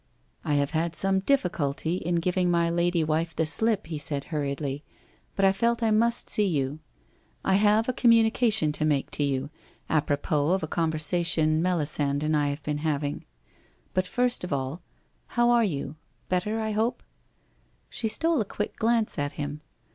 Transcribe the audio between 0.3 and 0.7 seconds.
I